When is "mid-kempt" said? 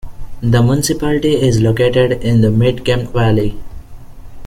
2.49-3.13